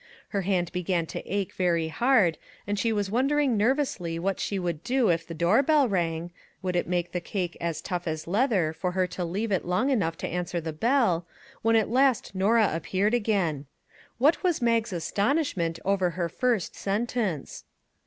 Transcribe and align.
Her 0.29 0.41
hand 0.41 0.71
began 0.71 1.05
to 1.05 1.23
ache 1.31 1.53
very 1.53 1.89
hard, 1.89 2.39
and 2.65 2.79
she 2.79 2.91
was 2.91 3.11
wonder 3.11 3.37
ing 3.39 3.55
nervously 3.55 4.17
what 4.17 4.39
she 4.39 4.57
would 4.57 4.83
do 4.83 5.09
if 5.11 5.27
the 5.27 5.35
door 5.35 5.61
bell 5.61 5.87
rang; 5.87 6.31
would 6.63 6.75
it 6.75 6.87
make 6.87 7.11
the 7.11 7.21
cake" 7.21 7.55
as 7.61 7.83
tough 7.83 8.07
as 8.07 8.25
leather" 8.25 8.73
for 8.73 8.93
her 8.93 9.05
to 9.05 9.23
leave 9.23 9.51
it 9.51 9.63
long 9.63 9.91
enough 9.91 10.17
to 10.17 10.27
answer 10.27 10.59
the 10.59 10.73
bell? 10.73 11.27
when 11.61 11.75
at 11.75 11.87
last 11.91 12.33
Norah 12.33 12.71
appeared 12.73 13.13
again. 13.13 13.67
What 14.17 14.41
was 14.41 14.59
Mag's 14.59 14.91
astonishment 14.91 15.77
over 15.85 16.09
her 16.17 16.29
first 16.29 16.75
sentence. 16.75 17.63